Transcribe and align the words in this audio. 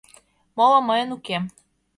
Моло 0.55 0.79
мыйын 0.87 1.09
уке. 1.17 1.37